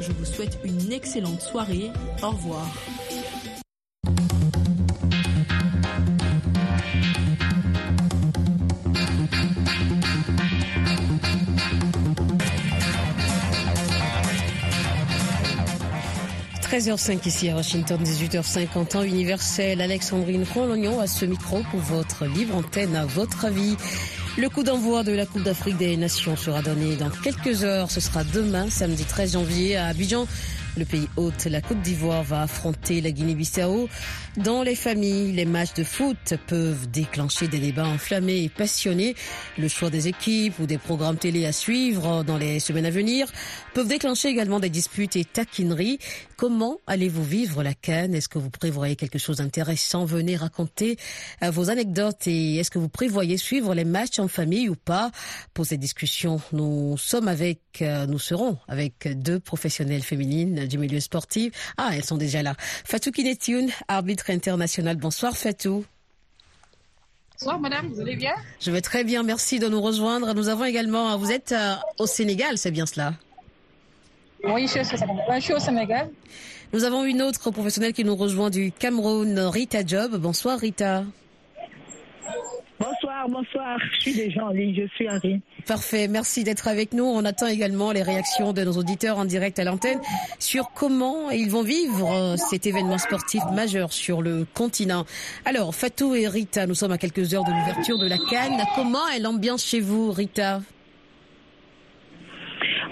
[0.00, 1.90] Je vous souhaite une excellente soirée.
[2.22, 2.66] Au revoir.–
[16.72, 19.82] 13h05 ici à Washington, 18h50 en universel.
[19.82, 23.76] Alexandrine Rolognon à ce micro pour votre livre antenne à votre avis.
[24.38, 27.90] Le coup d'envoi de la Coupe d'Afrique des Nations sera donné dans quelques heures.
[27.90, 30.26] Ce sera demain, samedi 13 janvier, à Abidjan.
[30.78, 33.90] Le pays hôte, la Côte d'Ivoire, va affronter la Guinée-Bissau.
[34.38, 39.14] Dans les familles, les matchs de foot peuvent déclencher des débats enflammés et passionnés.
[39.58, 43.30] Le choix des équipes ou des programmes télé à suivre dans les semaines à venir
[43.74, 45.98] peuvent déclencher également des disputes et taquineries.
[46.42, 48.16] Comment allez-vous vivre la canne?
[48.16, 50.04] Est-ce que vous prévoyez quelque chose d'intéressant?
[50.04, 50.96] Venez raconter
[51.44, 55.12] euh, vos anecdotes et est-ce que vous prévoyez suivre les matchs en famille ou pas?
[55.54, 60.98] Pour cette discussion, nous sommes avec, euh, nous serons avec deux professionnelles féminines du milieu
[60.98, 61.52] sportif.
[61.76, 62.56] Ah, elles sont déjà là.
[62.58, 64.96] Fatou Kinetioun, arbitre international.
[64.96, 65.84] Bonsoir Fatou.
[67.38, 68.34] Bonsoir madame, vous allez bien?
[68.58, 70.34] Je vais très bien, merci de nous rejoindre.
[70.34, 73.14] Nous avons également, vous êtes euh, au Sénégal, c'est bien cela?
[74.44, 76.10] Oui, je suis au Sénégal.
[76.72, 80.16] Nous avons une autre professionnelle qui nous rejoint du Cameroun, Rita Job.
[80.16, 81.04] Bonsoir Rita.
[82.80, 83.78] Bonsoir, bonsoir.
[83.94, 85.40] Je suis déjà en ligne, je suis Henri.
[85.66, 87.04] Parfait, merci d'être avec nous.
[87.04, 90.00] On attend également les réactions de nos auditeurs en direct à l'antenne
[90.40, 95.04] sur comment ils vont vivre euh, cet événement sportif majeur sur le continent.
[95.44, 98.64] Alors, Fatou et Rita, nous sommes à quelques heures de l'ouverture de la Cannes.
[98.74, 100.60] Comment est l'ambiance chez vous, Rita?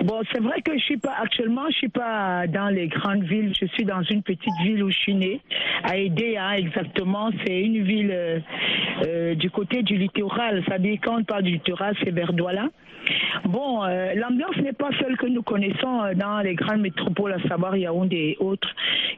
[0.05, 3.53] Bon, c'est vrai que je suis pas actuellement, je suis pas dans les grandes villes.
[3.61, 5.43] Je suis dans une petite ville où je suis née,
[5.85, 7.31] à Edea exactement.
[7.45, 8.41] C'est une ville euh,
[9.07, 10.65] euh, du côté du littoral.
[10.69, 12.69] Ça dit quand on parle du littoral, c'est vers Douala.
[13.45, 17.77] Bon, euh, l'ambiance n'est pas celle que nous connaissons dans les grandes métropoles, à savoir
[17.77, 18.69] Yaoundé et autres.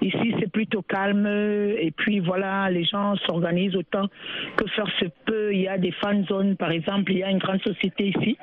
[0.00, 1.26] Ici, c'est plutôt calme.
[1.26, 4.06] Et puis voilà, les gens s'organisent autant
[4.56, 5.52] que faire se peut.
[5.52, 7.12] Il y a des fan zones, par exemple.
[7.12, 8.36] Il y a une grande société ici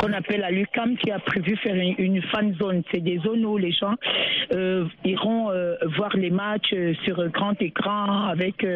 [0.00, 2.82] qu'on appelle la Lucam qui a prévu faire une, fan zone.
[2.92, 3.94] C'est des zones où les gens
[4.52, 8.66] euh, iront euh, voir les matchs euh, sur grand écran avec,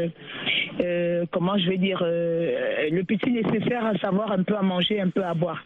[1.30, 5.24] comment je vais dire, le petit nécessaire à savoir un peu à manger, un peu
[5.24, 5.64] à boire.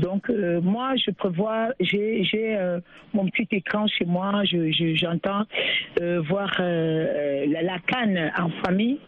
[0.00, 0.28] Donc
[0.62, 2.56] moi, je prévois, j'ai
[3.14, 5.44] mon petit écran chez moi, j'entends
[6.28, 8.98] voir la, la canne en famille.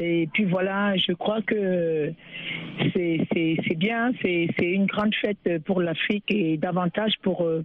[0.00, 2.12] Et puis voilà, je crois que
[2.94, 7.62] c'est bien, c'est une grande fête pour l'Afrique et davantage pour euh, euh,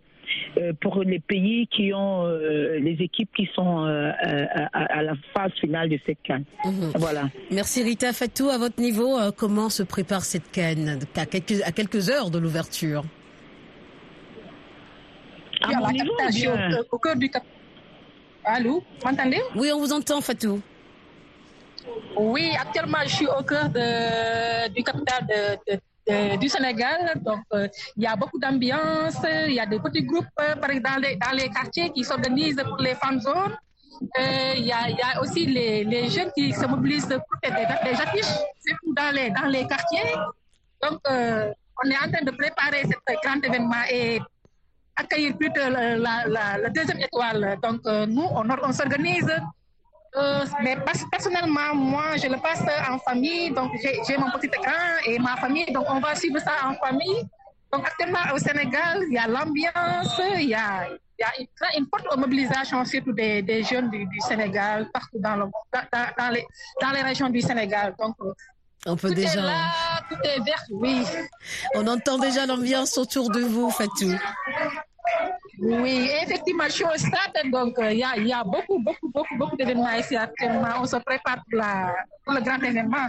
[0.81, 5.99] pour les pays qui ont euh, les équipes qui sont à, la phase finale de
[6.05, 6.45] cette canne.
[6.66, 6.91] Mhm.
[6.95, 7.23] Voilà.
[7.51, 8.49] Merci Rita Fatou.
[8.49, 10.99] À votre niveau, comment se prépare cette canne?
[11.16, 13.03] À quelques, à quelques heures de l'ouverture
[15.61, 16.13] À mon niveau,
[16.91, 17.29] au, cœur du
[18.45, 19.39] Allô, vous m'entendez?
[19.55, 20.61] Oui, on vous entend, Fatou.
[22.17, 27.14] Oui, actuellement, je suis au cœur de, du capital de, du Sénégal.
[27.22, 29.18] Donc, euh, il y a beaucoup d'ambiance.
[29.47, 33.19] Il y a des petits groupes, euh, dans les, quartiers qui s'organisent pour les fan
[33.19, 33.56] zones.
[34.19, 38.36] Euh, il y, a, aussi les, jeunes qui se mobilisent pour des, des affiches
[38.86, 39.13] dans
[39.50, 40.13] les, quartiers.
[40.81, 44.19] Donc, on est en train de préparer ce grand événement et
[44.96, 47.58] accueillir la, la, deuxième étoile.
[47.63, 49.31] Donc, nous, on, on s'organise
[50.16, 50.78] euh, mais
[51.12, 53.51] personnellement, moi, je le passe en famille.
[53.51, 54.72] Donc, j'ai mon petit écran
[55.06, 55.72] et ma famille.
[55.72, 57.24] Donc, on va suivre ça en famille.
[57.72, 61.88] Donc, actuellement, au Sénégal, il y a l'ambiance, il y a, il y a une,
[61.88, 65.46] forte mobilisation, surtout des, des jeunes du, Sénégal, partout dans, le,
[66.18, 66.45] dans, les,
[66.80, 67.95] dans les régions du Sénégal.
[67.97, 68.16] Donc,
[68.85, 69.40] on peut tout déjà.
[69.40, 71.03] Est là, tout est vert, oui.
[71.75, 74.12] On entend déjà l'ambiance autour de vous, Fatou.
[75.66, 79.38] Oui, effectivement, je suis au stade, donc il y, a, y, a, beaucoup, beaucoup, beaucoup,
[79.38, 80.68] beaucoup d'événements ici actuellement.
[80.81, 83.07] On se prépare pour, la, pour, le grand événement.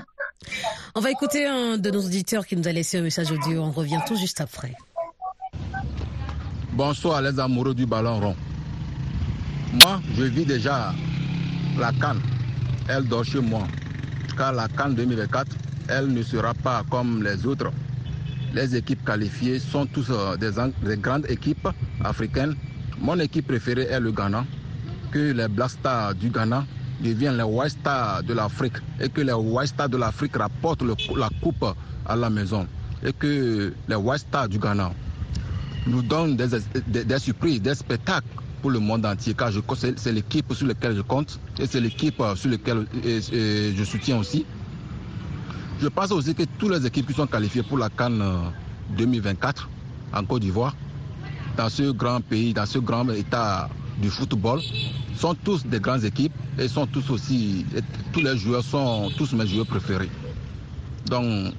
[0.95, 3.61] On va écouter un de nos auditeurs qui nous a laissé un message audio.
[3.61, 4.73] On revient tout juste après.
[6.73, 8.37] Bonsoir les amoureux du ballon rond.
[9.73, 10.93] Moi, je vis déjà
[11.77, 12.21] la canne.
[12.89, 13.67] Elle dort chez moi.
[14.37, 15.57] Car la canne 2024,
[15.89, 17.73] elle ne sera pas comme les autres
[18.55, 21.69] les équipes qualifiées sont tous euh, des, grandes équipes
[22.03, 22.55] africaines.
[23.01, 24.45] Mon équipe préférée est le Ghana,
[25.11, 26.65] que les Black Stars du Ghana
[27.01, 31.29] deviennent les White Stars de l'Afrique et que les White Stars de l'Afrique rapportent la
[31.43, 31.65] coupe
[32.07, 32.67] à la maison
[33.05, 34.93] et que les White Stars du Ghana
[35.87, 38.27] nous donnent des, surprises, des spectacles
[38.63, 39.51] pour le monde entier, car
[39.97, 44.47] c'est l'équipe sur laquelle je compte et c'est l'équipe sur laquelle je soutiens aussi.
[45.83, 48.23] Je pense aussi que toutes les équipes qui sont qualifiées pour la Cannes
[48.97, 49.69] 2024
[50.15, 50.75] euh, en Côte d'Ivoire
[51.57, 53.69] dans ce grand pays, dans ce grand état
[53.99, 54.61] du football,
[55.17, 57.65] sont tous des grandes équipes et sont tous aussi,
[58.13, 60.11] tous les joueurs sont tous mes joueurs préférés.
[61.07, 61.53] Donc,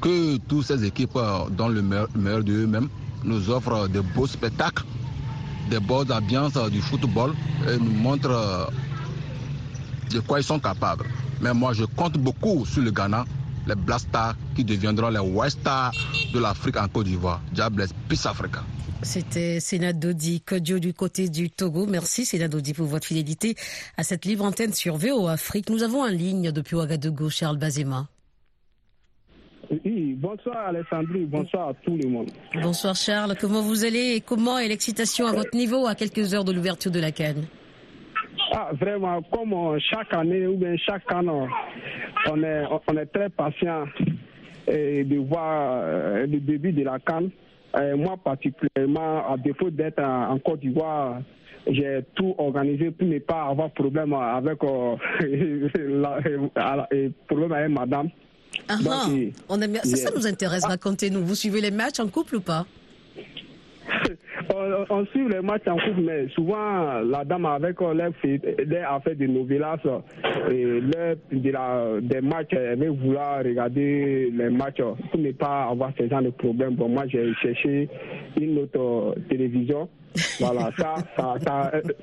[0.00, 2.88] que toutes ces équipes euh, donnent le meilleur, d'eux-mêmes,
[3.24, 4.84] nous offrent de beaux spectacles,
[5.70, 7.32] des bonnes ambiances du football
[7.68, 8.64] et nous montrent euh,
[10.12, 11.06] de quoi ils sont capables.
[11.40, 13.24] Mais moi, je compte beaucoup sur le Ghana,
[13.66, 15.92] les Blastars qui deviendront les Stars
[16.32, 17.40] de l'Afrique en Côte d'Ivoire.
[17.52, 18.62] Diable, Peace Africa.
[19.02, 21.86] C'était Sénat Dodi Kodjo du côté du Togo.
[21.86, 23.54] Merci Sénat Dodi pour votre fidélité
[23.96, 25.68] à cette libre antenne sur VO Afrique.
[25.68, 28.08] Nous avons en ligne depuis Ouagadougou Charles Bazema.
[29.84, 32.30] Oui, bonsoir Alessandrie, bonsoir à tout le monde.
[32.62, 36.44] Bonsoir Charles, comment vous allez et comment est l'excitation à votre niveau à quelques heures
[36.44, 37.46] de l'ouverture de la canne
[38.58, 41.46] ah, vraiment, comme euh, chaque année ou bien chaque an,
[42.30, 43.84] on est, on est très patient
[44.66, 47.28] de voir euh, le début de la canne.
[47.98, 51.20] moi, particulièrement, à défaut d'être en, Côte d'Ivoire,
[51.66, 54.96] j'ai tout organisé pour ne pas avoir problème avec, euh,
[57.28, 58.08] problème avec madame.
[58.70, 59.06] Ah, ah.
[59.50, 60.64] on aime Ça, ça nous intéresse.
[60.64, 61.22] Racontez-nous.
[61.26, 62.64] Vous suivez les matchs en couple ou pas?
[64.54, 69.78] On, suit les matchs en couple, mais souvent la dame avec les affaires de novelas
[70.50, 70.64] et
[71.32, 76.08] de la, des matchs, elle veut vouloir regarder les matchs pour ne pas avoir ce
[76.08, 76.74] genre de problème.
[76.74, 77.88] Bon, moi j'ai cherché
[78.40, 79.88] une autre télévision.
[80.40, 81.34] Voilà, ça, ça,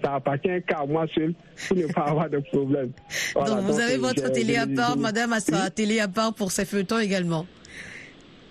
[0.03, 1.33] ça, appartient qu'à moi seul
[1.67, 2.91] pour ne pas avoir de problème.
[3.35, 6.65] donc vous avez votre télé à part, madame a sa télé à part pour ses
[6.65, 7.45] feuilletons également.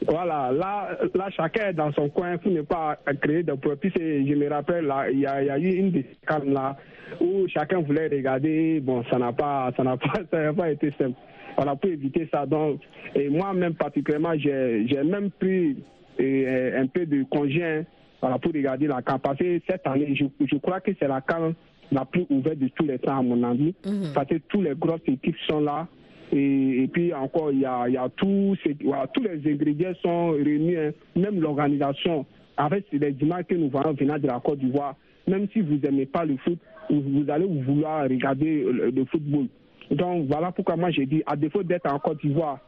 [0.09, 3.93] Voilà, là, là, chacun est dans son coin pour ne pas créer de problèmes.
[3.95, 6.77] je me rappelle, il y, a eu une discussion là
[7.21, 8.81] où chacun voulait regarder.
[8.81, 11.19] Bon, ça n'a pas, ça n'a pas, ça n'a pas été simple.
[11.57, 12.47] Voilà, pour éviter ça.
[12.47, 12.81] Donc,
[13.15, 15.77] et moi-même particulièrement, j'ai, j'ai même pris
[16.19, 17.85] un peu de congé hein,
[18.21, 19.19] voilà, pour regarder la camp.
[19.19, 21.53] Parce que cette année, je, je crois que c'est la camp
[21.91, 23.75] la plus ouverte de tous les temps, à mon avis.
[23.85, 24.13] Mhm.
[24.15, 25.87] Parce que tous les grosses équipes sont là.
[26.33, 30.93] Et, puis encore, il y a, tous, les ingrédients sont réunis, hein.
[31.15, 32.25] même l'organisation.
[32.57, 34.95] Avec les images que nous voyons venant de la Côte d'Ivoire,
[35.27, 36.59] même si vous n'aimez pas le foot,
[36.91, 39.47] vous, allez vouloir regarder le, football.
[39.91, 42.59] Donc voilà pourquoi moi j'ai dit, à défaut d'être en Côte d'Ivoire,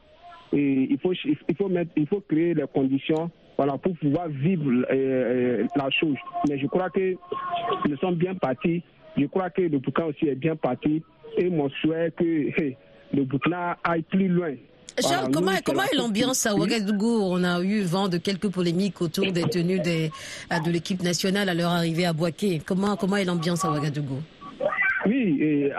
[0.52, 6.16] il faut, créer les conditions pour pouvoir vivre euh, euh, la chose.
[6.48, 7.14] Mais je crois que
[7.88, 8.82] nous sommes bien partis.
[9.16, 11.02] Je crois que le Boucan aussi est bien parti.
[11.38, 12.50] Et mon souhait que
[13.14, 14.54] le Burkina aille plus loin.
[15.00, 17.18] Charles, comment, comment est l'ambiance à Ouagadougou?
[17.22, 20.10] On a eu vent de quelques polémiques autour des tenues des,
[20.50, 22.62] de l'équipe nationale à leur arrivée à Boaké.
[22.64, 24.20] Comment, comment est l'ambiance à Ouagadougou?
[25.06, 25.70] Oui, et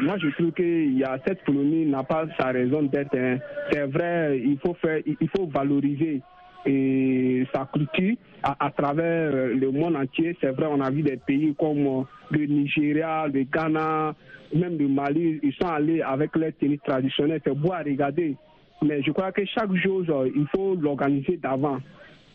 [0.00, 3.14] moi je trouve que y a, cette polémique n'a pas sa raison d'être.
[3.16, 3.38] Hein.
[3.70, 6.22] C'est vrai, il faut faire, il faut valoriser
[6.66, 10.36] et sa culture à, travers euh, le monde entier.
[10.40, 14.14] C'est vrai, on a vu des pays comme euh, le Nigeria, le Ghana,
[14.54, 17.40] même le Mali, ils sont allés avec les tennis traditionnels.
[17.44, 18.36] C'est beau à regarder.
[18.82, 21.78] Mais je crois que chaque chose, euh, il faut l'organiser d'avant.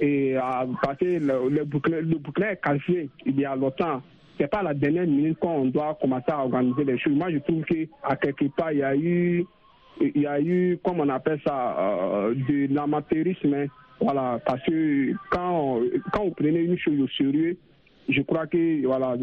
[0.02, 0.36] Et
[0.82, 4.02] parce que le, le, bouclier, est qualifié il y a longtemps.
[4.40, 7.12] C'est pas la dernière minute qu'on doit commencer à organiser les choses.
[7.16, 9.46] Moi, je trouve qu'à quelque part, il y a eu,
[10.00, 13.68] il y a eu, comme on appelle ça, de l'amateurisme.
[14.02, 15.80] Voilà, parce que quand,
[16.14, 17.58] quand vous prenez une chose au sérieux,
[18.10, 19.16] je crois que voilà,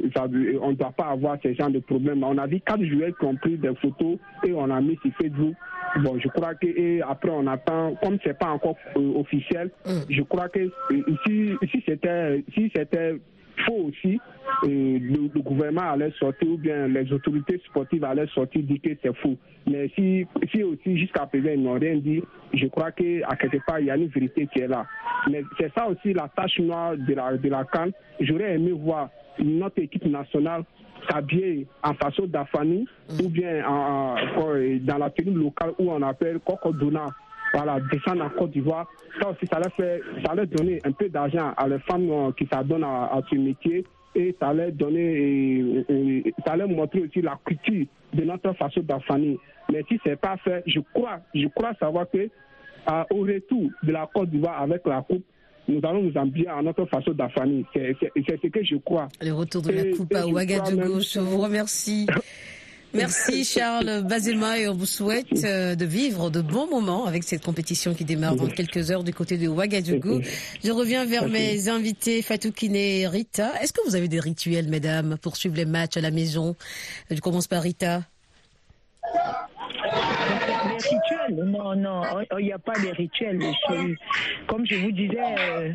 [0.63, 2.23] on ne doit pas avoir ce genre de problème.
[2.23, 5.13] On a vu quatre joueurs qui ont pris des photos et on a mis sur
[5.21, 5.55] Facebook.
[6.03, 9.91] Bon, je crois que et après on attend, comme c'est pas encore euh, officiel, mm.
[10.11, 11.57] je crois que euh, si,
[11.87, 13.17] c'était si c'était
[13.65, 14.21] faux aussi,
[14.65, 19.17] euh, le, gouvernement allait sortir ou bien les autorités sportives allaient sortir dire que c'est
[19.17, 19.37] faux.
[19.67, 22.23] Mais si, si aussi jusqu'à présent ils n'ont rien dit,
[22.55, 24.87] je crois qu'à quelque part il y a une vérité qui est là.
[25.31, 27.93] Mais c'est ça aussi la tâche noire de la, de la Cannes.
[28.21, 30.65] J'aurais aimé voir notre équipe nationale
[31.09, 33.25] s'habiller en façon d'Afani mm.
[33.25, 34.15] ou bien en,
[34.81, 37.09] dans la tenue locale où on appelle Kokodona
[37.53, 38.87] voilà, descendre en Côte d'Ivoire.
[39.21, 42.33] Ça aussi, ça allait, faire, ça allait donner un peu d'argent à les femmes euh,
[42.33, 43.85] qui s'adonnent à, à, ce métier
[44.15, 45.85] et ça allait donner,
[46.45, 49.39] ça allait montrer aussi la culture de notre façon d'affaner.
[49.71, 52.29] Mais si ce n'est pas fait, je crois, je crois savoir que
[53.11, 55.25] au retour de la Côte d'Ivoire avec la Coupe,
[55.69, 57.65] nous allons nous embrouiller à notre façon d'affaner.
[57.75, 59.09] C'est ce que je crois.
[59.21, 62.07] Le retour de la Coupe à Ouagadougou, je vous remercie.
[62.97, 67.45] Merci Charles Bazema et on vous souhaite euh, de vivre de bons moments avec cette
[67.45, 70.21] compétition qui démarre dans quelques heures du côté de Ouagadougou.
[70.65, 73.53] Je reviens vers mes invités Fatoukine et Rita.
[73.63, 76.57] Est-ce que vous avez des rituels, mesdames, pour suivre les matchs à la maison?
[77.11, 78.03] Je commence par Rita.
[80.77, 82.03] Rituels, non, non,
[82.39, 83.41] il n'y a pas de rituels.
[84.47, 85.73] comme je vous disais, euh,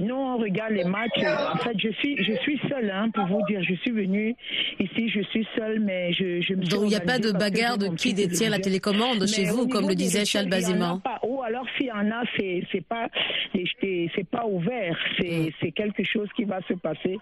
[0.00, 1.22] nous, on regarde les matchs.
[1.52, 3.62] En fait, je suis, je suis seule, hein, pour vous dire.
[3.62, 4.34] Je suis venue
[4.78, 7.78] ici, je suis seule, mais je, je me Donc, il n'y a pas de bagarre
[7.78, 11.86] de qui détient la télécommande chez vous, comme le disait Charles Baziment Ou alors, s'il
[11.86, 13.08] y en a, c'est pas,
[13.52, 14.96] c'est pas ouvert.
[15.18, 15.48] Mm.
[15.60, 17.18] C'est quelque chose qui va se passer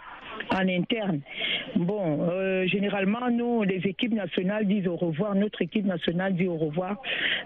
[0.50, 1.20] en interne.
[1.76, 5.35] Bon, euh, généralement, nous, les équipes nationales disent au revoir.
[5.35, 7.00] Notre équipe nationale dit au revoir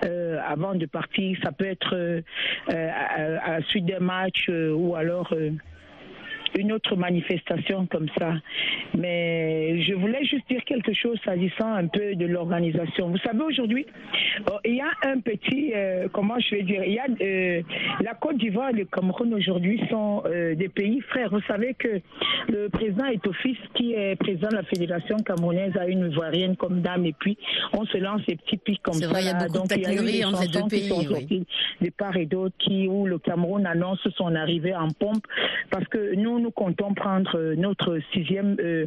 [0.04, 1.38] euh, avant de partir.
[1.42, 2.22] Ça peut être euh,
[2.68, 5.32] à, la suite d'un match ou alors
[6.58, 8.34] une autre manifestation comme ça.
[8.96, 13.08] Mais je voulais juste dire quelque chose s'agissant un peu de l'organisation.
[13.08, 13.86] Vous savez, aujourd'hui,
[14.50, 17.62] oh, il y a un petit, euh, comment je vais dire, il y a euh,
[18.00, 21.30] la Côte d'Ivoire et le Cameroun aujourd'hui sont euh, des pays frères.
[21.30, 22.00] Vous savez que
[22.48, 27.06] le président Etofis, qui est président de la Fédération camerounaise, a une Ivoirienne comme dame,
[27.06, 27.38] et puis
[27.72, 29.08] on se lance des petits pics comme ça.
[29.08, 31.44] Vrai, il y a beaucoup Donc, il y a eu des entre les deux pays,
[31.80, 35.24] de part et d'autre, qui où le Cameroun annonce son arrivée en pompe,
[35.70, 38.86] parce que nous nous comptons prendre euh, notre sixième euh,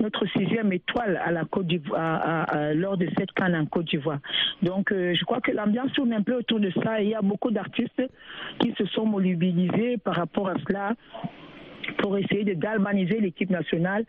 [0.00, 4.18] notre sixième étoile à la Côte d'Ivoire lors de cette canne en Côte d'Ivoire.
[4.62, 7.02] Donc euh, je crois que l'ambiance tourne un peu autour de ça.
[7.02, 8.02] il y a beaucoup d'artistes
[8.60, 10.94] qui se sont mobilisés par rapport à cela
[11.98, 14.04] pour essayer de galvaniser l'équipe nationale.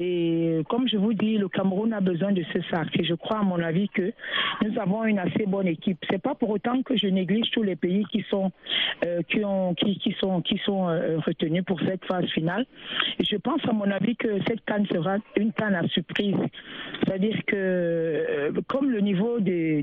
[0.00, 2.88] Et comme je vous dis, le Cameroun a besoin de ce sac.
[2.98, 4.12] Et je crois, à mon avis, que
[4.64, 5.98] nous avons une assez bonne équipe.
[6.10, 8.52] C'est pas pour autant que je néglige tous les pays qui sont
[9.04, 12.66] euh, qui ont qui, sont qui sont euh, retenus pour cette phase finale.
[13.18, 16.36] Et je pense, à mon avis, que cette canne sera une canne à surprise.
[17.04, 19.82] C'est-à-dire que euh, comme le niveau de,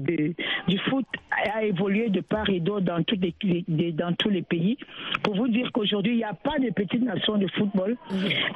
[0.67, 1.05] du foot
[1.53, 4.77] a évolué de part et d'autre dans, dans tous les pays,
[5.23, 7.97] pour vous dire qu'aujourd'hui, il n'y a pas de petites nations de football.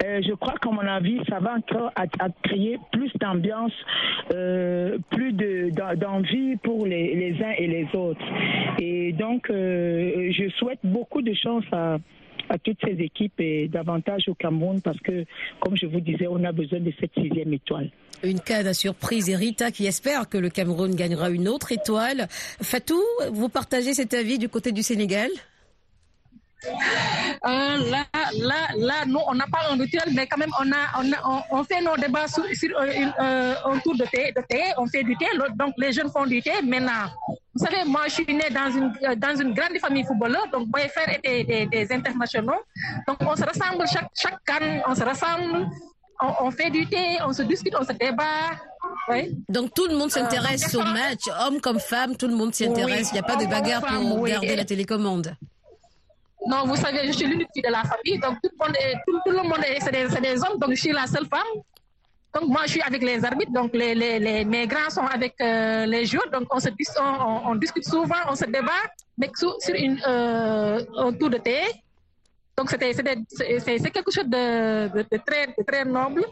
[0.04, 2.06] Euh, je crois qu'à mon avis, ça va encore à,
[2.44, 3.74] créer plus d'ambiance,
[4.34, 8.26] euh, plus d'envie pour les, uns et les autres.
[8.80, 11.98] Et donc, euh, je souhaite beaucoup de chance à,
[12.50, 15.26] à toutes ces équipes et davantage au Cameroun parce que,
[15.60, 17.90] comme je vous disais, on a besoin de cette sixième étoile.
[18.24, 22.28] Une cas de surprise et Rita qui espère que le Cameroun gagnera une autre étoile.
[22.30, 23.00] Fatou,
[23.32, 25.30] vous partagez cet avis du côté du Sénégal?
[26.66, 28.06] Euh, là,
[28.38, 31.46] là, là, nous, on n'a pas un rituel, mais quand même, on, a, on, a,
[31.52, 32.86] on, fait nos débats sur, sur euh,
[33.20, 35.26] euh, un tour de thé, de thé, on fait du thé,
[35.56, 36.52] donc les jeunes font du thé.
[36.64, 37.08] Maintenant,
[37.56, 40.90] vous savez, moi, je suis né dans une, dans une grande famille footballeur, donc mes
[40.90, 42.62] frères étaient des, des, internationaux.
[43.08, 45.70] Donc, on se ressemble chaque, chaque canne, on se ressemble,
[46.22, 48.52] on, on, fait du thé, on se discute, on se débat.
[49.10, 49.38] Oui.
[49.48, 53.10] Donc tout le monde s'intéresse au match, hommes comme femmes, tout le monde s'y intéresse.
[53.12, 55.36] Il n'y a pas de bagarre pour garder la télécommande.
[56.48, 58.96] Non, vous savez, je suis l'unique fille de la famille, donc tout le monde, est,
[59.06, 61.62] tout, le monde c'est des, hommes, donc je suis la seule femme.
[62.34, 65.34] Donc moi, je suis avec les arbitres, donc les, les, les mes grands sont avec
[65.42, 68.84] euh, les joueurs, donc on, se, discute souvent, on se débat,
[69.18, 71.62] mais sur, une, euh, un tour de thé.
[72.56, 76.26] Donc c'est quelque chose de, très, très noble.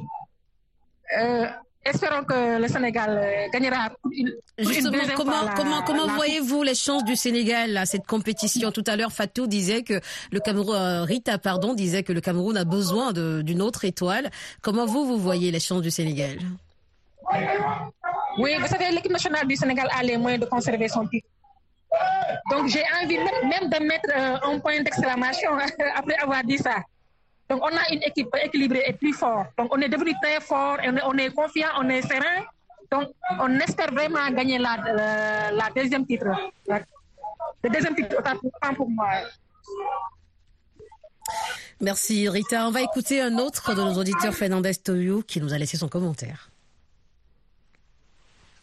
[1.17, 1.47] Euh,
[1.87, 7.15] espérons que le Sénégal euh, gagnera une, Justement, comment, comment, comment voyez-vous les chances du
[7.15, 8.71] Sénégal à cette compétition?
[8.71, 9.99] Tout à l'heure, Fatou disait que
[10.31, 14.29] le Cameroun, euh, Rita, pardon, disait que le Cameroun a besoin d'une autre étoile.
[14.61, 16.37] Comment vous, vous voyez les chances du Sénégal?
[18.37, 21.27] Oui, vous savez, l'équipe nationale du Sénégal a les moyens de conserver son titre.
[22.51, 25.51] Donc j'ai envie même de mettre euh, un point d'exclamation
[25.95, 26.77] après avoir dit ça.
[27.49, 29.47] Donc, on a une équipe équilibrée et plus forte.
[29.57, 32.43] Donc, on est devenu très fort, on est, on est confiant, on est serein.
[32.91, 36.27] Donc, on espère vraiment gagner la, la deuxième titre.
[36.67, 36.81] La,
[37.63, 39.09] le deuxième titre, autant pour moi.
[41.79, 42.67] Merci Rita.
[42.67, 45.89] On va écouter un autre de nos auditeurs, Fernandez Toyo, qui nous a laissé son
[45.89, 46.49] commentaire.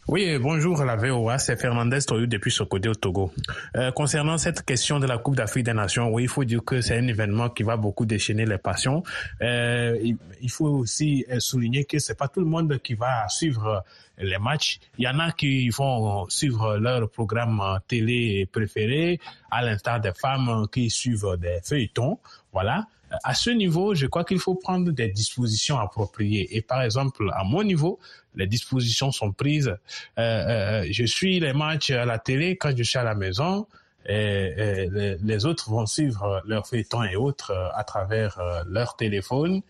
[0.07, 3.31] Oui, bonjour la VOA, c'est Fernandez Toyou depuis ce au Togo.
[3.75, 6.79] Euh, concernant cette question de la Coupe d'Afrique des Nations, oui, il faut dire que
[6.79, 9.01] c'est un événement qui va beaucoup déchaîner les passions.
[9.41, 9.97] Euh,
[10.39, 13.83] il, faut aussi euh, souligner que c'est pas tout le monde qui va suivre
[14.19, 14.79] les matchs.
[14.99, 19.19] Il y en a qui vont suivre leur programme télé préféré,
[19.49, 22.19] à l'instar des femmes qui suivent des feuilletons.
[22.53, 22.85] Voilà
[23.23, 26.55] à ce niveau, je crois qu'il faut prendre des dispositions appropriées.
[26.55, 27.99] Et par exemple, à mon niveau,
[28.35, 29.67] les dispositions sont prises.
[29.67, 33.67] Euh, euh, je suis les matchs à la télé quand je suis à la maison.
[34.07, 39.61] Les, autres vont suivre leurs feuilletons et autres euh, à travers leur téléphone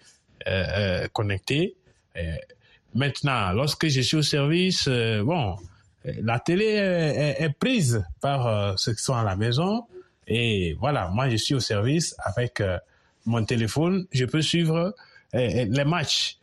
[1.14, 1.75] connecté.
[2.94, 5.56] maintenant, lorsque je suis au service, bon,
[6.04, 9.86] la télé est prise par ceux qui sont à la maison.
[10.28, 12.62] Et voilà, moi je suis au service avec
[13.25, 14.96] mon téléphone, je peux suivre
[15.34, 16.38] les matchs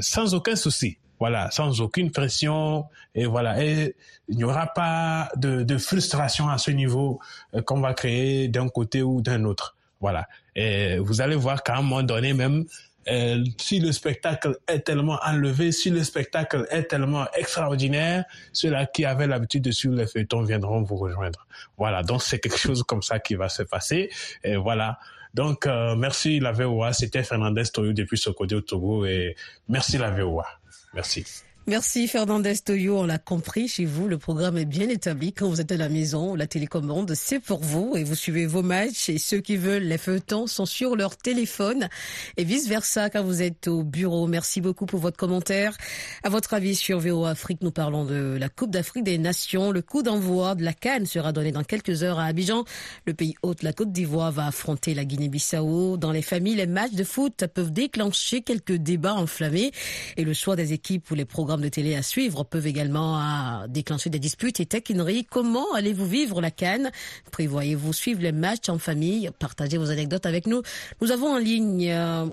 [0.00, 0.98] sans aucun souci.
[1.18, 2.84] voilà, sans aucune pression,
[3.14, 3.94] et voilà, et
[4.28, 7.20] il n'y aura pas de, frustration à ce niveau
[7.54, 10.28] euh, qu'on va créer d'un côté ou d'un autre, voilà.
[10.54, 12.64] Et vous allez voir qu'à un moment donné même,
[13.08, 19.04] euh, si le spectacle est tellement enlevé, si le spectacle est tellement extraordinaire, ceux-là qui
[19.04, 21.46] avaient l'habitude de suivre les feuilletons viendront vous rejoindre.
[21.78, 24.10] Voilà, donc c'est quelque chose comme ça qui va se passer.
[24.42, 24.98] Et voilà.
[25.36, 26.94] Donc, euh, merci la VOA.
[26.94, 29.04] C'était Fernandez Toyo depuis côté au Togo.
[29.04, 29.36] Et
[29.68, 30.46] merci la VOA.
[30.94, 31.26] Merci.
[31.68, 35.60] Merci Fernandez Toyo, on l'a compris chez vous, le programme est bien établi quand vous
[35.60, 39.18] êtes à la maison, la télécommande c'est pour vous et vous suivez vos matchs et
[39.18, 41.88] ceux qui veulent les feuilletons sont sur leur téléphone
[42.36, 44.28] et vice versa quand vous êtes au bureau.
[44.28, 45.76] Merci beaucoup pour votre commentaire.
[46.22, 49.72] À votre avis sur VO Afrique, nous parlons de la Coupe d'Afrique des Nations.
[49.72, 52.64] Le coup d'envoi de la Cannes sera donné dans quelques heures à Abidjan.
[53.06, 55.96] Le pays hôte, la Côte d'Ivoire, va affronter la Guinée-Bissau.
[55.96, 59.72] Dans les familles, les matchs de foot peuvent déclencher quelques débats enflammés
[60.16, 63.66] et le choix des équipes ou les programmes de télé à suivre peuvent également euh,
[63.66, 65.24] déclencher des disputes et taquineries.
[65.24, 66.90] Comment allez-vous vivre la canne
[67.32, 69.30] Prévoyez-vous suivre les matchs en famille?
[69.38, 70.62] Partagez vos anecdotes avec nous.
[71.00, 72.26] Nous avons en ligne euh,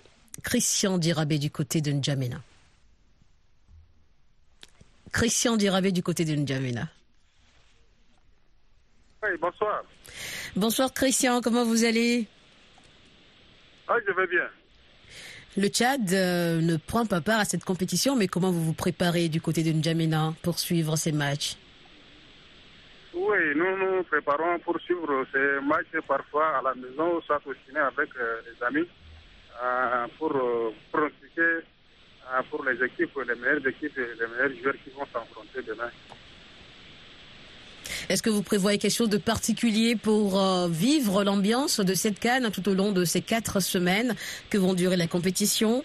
[0.44, 2.42] Christian Dirabé du côté de N'Djamena.
[5.12, 6.90] Christian Dirabé du côté de N'Djamena.
[9.24, 9.84] Oui, bonsoir.
[10.56, 12.28] Bonsoir Christian, comment vous allez?
[13.88, 14.50] Ah, je vais bien.
[15.56, 19.30] Le Tchad euh, ne prend pas part à cette compétition, mais comment vous vous préparez
[19.30, 21.58] du côté de N'Djamena pour suivre ces matchs?
[23.14, 28.10] Oui, nous nous préparons pour suivre ces matchs parfois à la maison, soit au avec
[28.20, 28.88] euh, les amis,
[29.64, 30.32] euh, pour
[30.92, 31.62] pronostiquer
[32.50, 35.92] pour les équipes, les meilleures équipes et les meilleurs joueurs qui vont s'affronter demain.
[38.10, 42.52] Est-ce que vous prévoyez quelque chose de particulier pour euh, vivre l'ambiance de cette canne
[42.52, 44.16] tout au long de ces quatre semaines
[44.50, 45.84] que vont durer la compétition?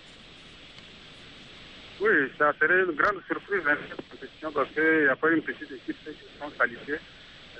[2.00, 5.42] Oui, ça serait une grande surprise hein, cette compétition parce qu'il n'y a pas une
[5.42, 6.98] petite équipe qui sont qualifiées.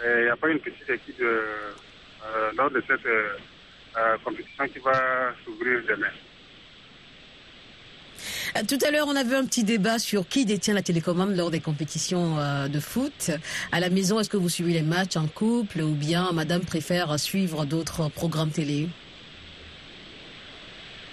[0.05, 1.73] Il n'y a pas une petite équipe euh,
[2.25, 3.09] euh, lors de cette
[4.25, 6.11] compétition qui va s'ouvrir demain.
[8.57, 11.51] Euh, tout à l'heure, on avait un petit débat sur qui détient la télécommande lors
[11.51, 13.31] des compétitions euh, de foot.
[13.73, 17.19] À la maison, est-ce que vous suivez les matchs en couple ou bien madame préfère
[17.19, 18.89] suivre d'autres programmes télé?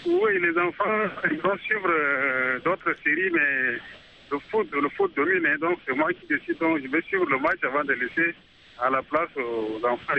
[0.05, 3.79] Oui, les enfants, ils vont suivre euh, d'autres séries, mais
[4.31, 5.57] le foot, le foot domine.
[5.59, 6.59] Donc, c'est moi qui décide.
[6.59, 8.35] Donc, je vais suivre le match avant de laisser
[8.79, 10.13] à la place aux enfants.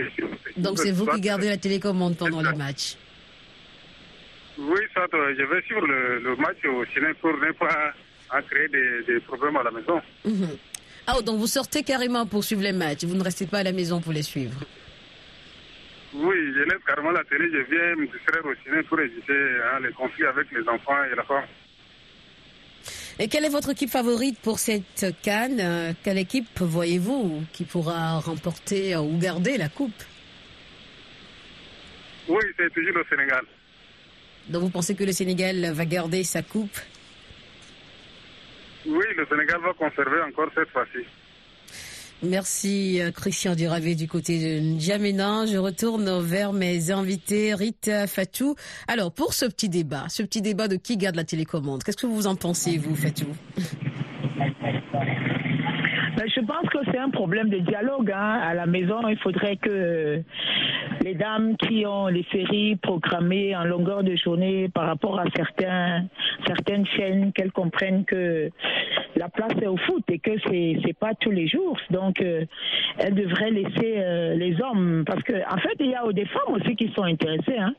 [0.57, 2.97] Donc, c'est vous qui gardez la télécommande pendant les matchs
[4.57, 7.93] oui, ça, je vais suivre le, match au cinéma pour ne pas
[8.49, 10.01] créer des, problèmes à la maison.
[10.25, 10.57] Mhm.
[11.05, 13.71] Ah, donc vous sortez carrément pour suivre les matchs, vous ne restez pas à la
[13.71, 14.59] maison pour les suivre
[16.13, 19.79] Oui, je laisse carrément la télé, je viens me distraire au cinéma pour éviter hein,
[19.81, 21.45] les conflits avec les enfants et la femme.
[23.19, 25.59] Et quelle est votre équipe favorite pour cette canne?
[25.59, 30.03] Euh, Quelle équipe voyez-vous qui pourra remporter ou garder la coupe?
[32.27, 33.43] Oui, c'est toujours le Sénégal.
[34.49, 36.77] Donc vous pensez que le Sénégal va garder sa coupe?
[38.85, 41.05] Oui, le Sénégal va conserver encore cette fois-ci.
[42.23, 45.45] Merci euh, Christian Duravé du côté de N'Djamena.
[45.45, 48.55] Je retourne vers mes invités, Rita Fatou.
[48.87, 52.07] Alors pour ce petit débat, ce petit débat de qui garde la télécommande, qu'est-ce que
[52.07, 53.27] vous en pensez vous Fatou?
[56.17, 58.11] Ben, je pense que c'est un problème de dialogue.
[58.11, 58.39] Hein.
[58.43, 60.23] À la maison, il faudrait que
[61.03, 66.05] les dames qui ont les séries programmées en longueur de journée par rapport à certains,
[66.47, 68.49] certaines chaînes, qu'elles comprennent que
[69.15, 71.77] la place est au foot et que c'est c'est pas tous les jours.
[71.91, 72.45] Donc, euh,
[72.97, 76.55] elles devraient laisser euh, les hommes, parce que en fait, il y a des femmes
[76.55, 77.75] aussi qui sont intéressées, hein,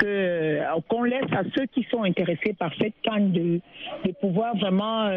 [0.00, 3.60] que euh, qu'on laisse à ceux qui sont intéressés par cette canne de,
[4.04, 5.08] de pouvoir vraiment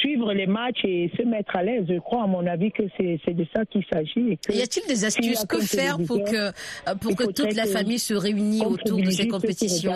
[0.00, 1.84] suivre les matchs et se mettre à l'aise.
[1.88, 4.38] Je crois, à mon avis, que c'est de ça qu'il s'agit.
[4.48, 6.52] Y a-t-il des astuces que faire pour que
[7.00, 9.94] pour que toute la famille se réunisse autour de ces compétitions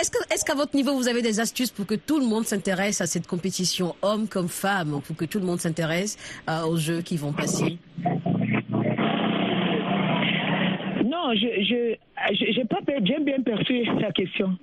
[0.00, 3.06] est-ce qu'à votre niveau, vous avez des astuces pour que tout le monde s'intéresse à
[3.06, 7.16] cette compétition, hommes comme femmes, pour que tout le monde s'intéresse euh, aux jeux qui
[7.16, 7.78] vont passer?
[11.04, 11.96] Non, je,
[12.30, 14.58] j'ai pas bien perçu sa question.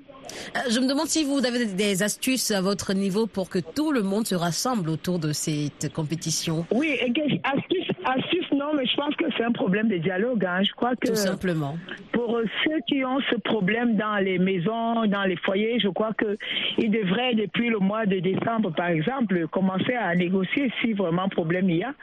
[0.55, 3.91] Euh, je me demande si vous avez des astuces à votre niveau pour que tout
[3.91, 6.65] le monde se rassemble autour de cette compétition.
[6.71, 6.97] Oui,
[7.43, 10.43] astuces, astuces Non, mais je pense que c'est un problème de dialogue.
[10.43, 10.63] Hein.
[10.63, 11.07] Je crois que.
[11.07, 11.77] Tout simplement.
[12.11, 16.91] Pour ceux qui ont ce problème dans les maisons, dans les foyers, je crois qu'ils
[16.91, 21.77] devraient, depuis le mois de décembre, par exemple, commencer à négocier si vraiment problème il
[21.77, 21.93] y a,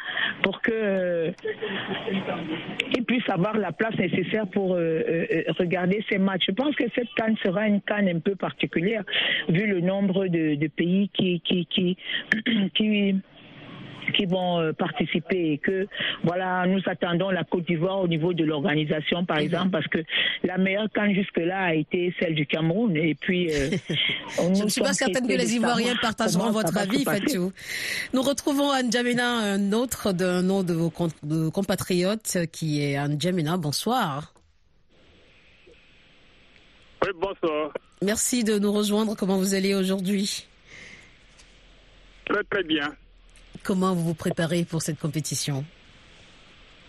[0.42, 1.31] pour que
[2.97, 6.47] ils puissent avoir la place nécessaire pour euh, euh, regarder ces matchs.
[6.49, 9.03] Je pense que cette canne sera une canne un peu particulière,
[9.51, 11.99] vu le nombre de, de pays qui, qui, qui,
[12.75, 13.16] qui
[14.12, 15.87] qui vont euh, participer et que
[16.23, 19.99] voilà nous attendons la Côte d'Ivoire au niveau de l'organisation par exemple parce que
[20.45, 23.71] la meilleure canne jusque là a été celle du Cameroun et puis euh,
[24.55, 27.53] je ne suis pas certaine que les Ivoiriens partageront votre avis Fatou.
[28.12, 30.90] Nous retrouvons Anjamina un autre d'un nom de vos
[31.51, 34.33] compatriotes qui est Anjamina bonsoir.
[37.05, 37.73] Oui bonsoir.
[38.03, 40.47] Merci de nous rejoindre comment vous allez aujourd'hui?
[42.27, 42.95] Très très bien.
[43.66, 45.64] Comment vous vous préparez pour cette compétition?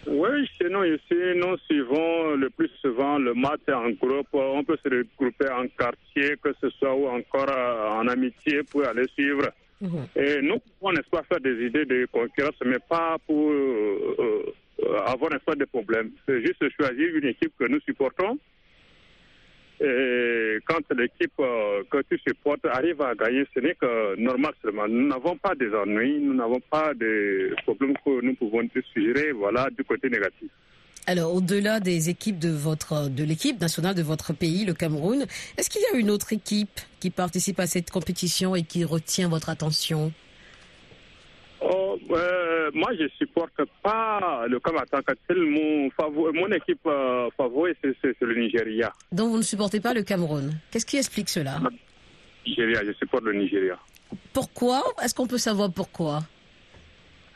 [0.05, 4.27] Oui, chez nous ici, nous suivons le plus souvent le match en groupe.
[4.33, 8.85] On peut se regrouper en quartier, que ce soit ou encore euh, en amitié pour
[8.85, 9.49] aller suivre.
[9.81, 10.05] Mhm.
[10.15, 14.15] Et nous pouvons, n'est-ce pas, faire des idées de concurrence, mais pas pour euh,
[14.79, 16.11] euh, avoir, n'est-ce pas, des problèmes.
[16.27, 18.37] C'est juste choisir une équipe que nous supportons
[19.79, 24.87] et quand l'équipe euh, que tu supportes arrive à gagner, ce n'est que normal seulement.
[24.87, 29.67] Nous n'avons pas des ennuis, nous n'avons pas de problèmes que nous pouvons suggérer, voilà,
[29.77, 30.49] du côté négatif.
[31.09, 35.25] Alors, au-delà des équipes de votre, de l'équipe nationale de votre pays, le Cameroun,
[35.57, 39.29] est-ce qu'il y a une autre équipe qui participe à cette compétition et qui retient
[39.29, 40.11] votre attention?
[41.61, 44.85] Oh, euh, moi, je supporte pas le Cameroun.
[45.29, 45.89] Mon,
[46.33, 48.91] mon équipe euh, favorite, c'est le Nigeria.
[49.11, 50.51] Donc, vous ne supportez pas le Cameroun.
[50.71, 51.59] Qu'est-ce qui explique cela?
[52.45, 53.77] Nigeria, je supporte le Nigeria.
[54.33, 54.83] Pourquoi?
[55.03, 56.21] Est-ce qu'on peut savoir pourquoi?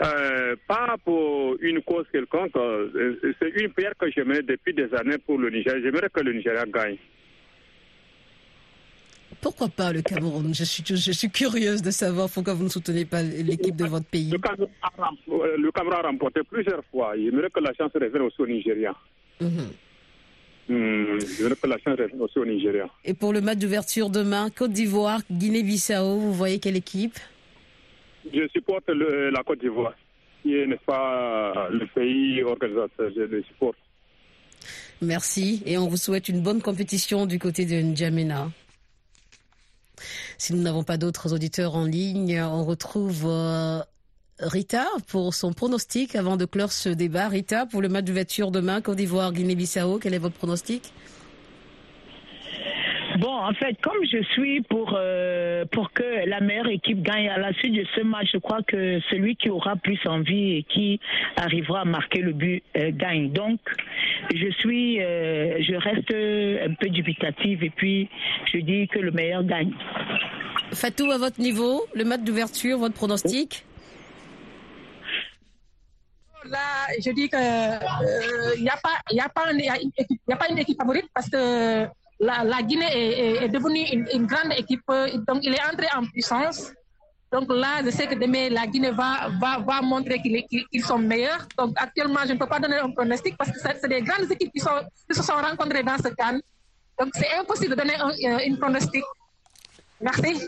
[0.03, 2.55] Euh, pas pour une cause quelconque.
[2.55, 5.81] Euh, c'est une prière que j'aimerais depuis des années pour le Nigeria.
[5.81, 6.97] J'aimerais que le Nigeria gagne.
[9.41, 13.05] Pourquoi pas le Cameroun je suis, je suis curieuse de savoir pourquoi vous ne soutenez
[13.05, 14.29] pas l'équipe de votre pays.
[14.29, 17.17] Le Cameroun, a, remporté plusieurs fois.
[17.17, 18.95] Il aimerait que la chance revienne aussi au Nigeria.
[19.41, 19.71] Mhm.
[20.69, 22.87] Hmm, que la chance revienne aussi au Nigeria.
[23.03, 27.17] Et pour le match d'ouverture demain, Côte d'Ivoire, Guinée-Bissau, vous voyez quelle équipe?
[28.31, 29.95] Je supporte la Côte d'Ivoire,
[30.43, 33.09] qui n'est pas le pays organisateur.
[33.15, 33.77] Je le supporte.
[35.01, 38.51] Merci et on vous souhaite une bonne compétition du côté de N'Djamena.
[40.37, 43.81] Si nous n'avons pas d'autres auditeurs en ligne, on retrouve euh,
[44.39, 47.27] Rita pour son pronostic avant de clore ce débat.
[47.27, 50.93] Rita, pour le match d'ouverture demain, Côte d'Ivoire, Guinée-Bissau, quel est votre pronostic?
[53.21, 57.37] Bon, en fait, comme je suis pour euh, pour que la meilleure équipe gagne à
[57.37, 60.99] la suite de ce match, je crois que celui qui aura plus envie et qui
[61.35, 63.31] arrivera à marquer le but euh, gagne.
[63.31, 63.59] Donc,
[64.33, 68.09] je suis, euh, je reste un peu dubitative et puis
[68.51, 69.75] je dis que le meilleur gagne.
[70.73, 73.63] Fatou, à votre niveau, le match d'ouverture, votre pronostic?
[76.45, 77.37] Là, je dis que
[78.57, 81.85] il n'y a pas, il a pas, a pas une équipe favorite parce que
[82.21, 84.83] la, Guinée est, devenue une, grande équipe,
[85.27, 86.71] donc il est entré en puissance.
[87.31, 91.47] Donc là, je sais que demain, la Guinée va, va, montrer qu'ils sont meilleurs.
[91.57, 94.51] Donc actuellement, je ne peux pas donner un pronostic parce que c'est des grandes équipes
[94.53, 96.39] qui, se sont rencontrées dans ce camp.
[96.99, 99.03] Donc c'est impossible de donner un, pronostic.
[100.01, 100.41] Merci.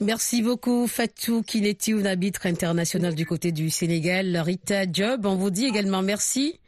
[0.00, 4.36] Merci beaucoup Fatou Kineti, un arbitre international du côté du Sénégal.
[4.36, 6.58] Rita Job, on vous dit également merci.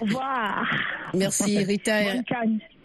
[0.00, 0.66] Au revoir.
[1.14, 2.00] Merci Rita.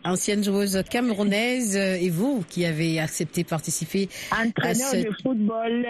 [0.05, 5.85] Ancienne joueuse camerounaise et vous qui avez accepté de participer Entraîneur à de football.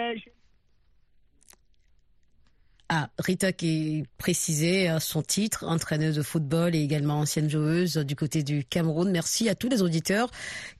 [2.90, 8.14] Ah, Rita qui précisait euh, son titre, entraîneuse de football et également ancienne joueuse du
[8.14, 9.10] côté du Cameroun.
[9.10, 10.30] Merci à tous les auditeurs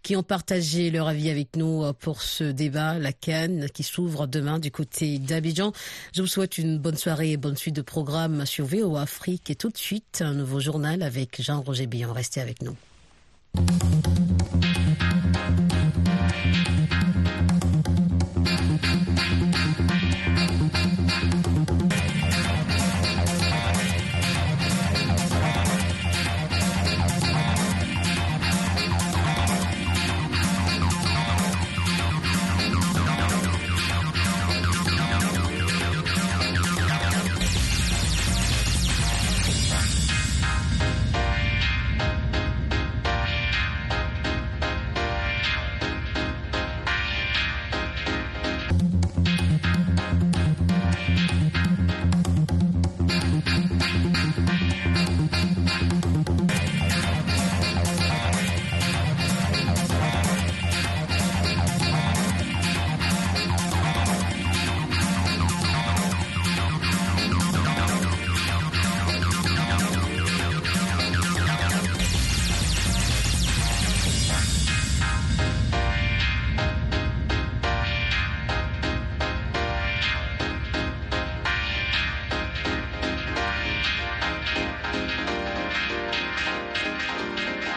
[0.02, 4.26] qui ont partagé leur avis avec nous euh, pour ce débat, la Cannes qui s'ouvre
[4.26, 5.72] demain du côté d'Abidjan.
[6.14, 9.54] Je vous souhaite une bonne soirée et bonne suite de programmes sur VO Afrique et
[9.54, 12.12] tout de suite un nouveau journal avec Jean-Roger Billon.
[12.12, 12.76] Restez avec nous.